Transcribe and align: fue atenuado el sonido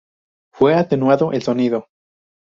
fue 0.53 0.73
atenuado 0.73 1.31
el 1.31 1.43
sonido 1.43 1.85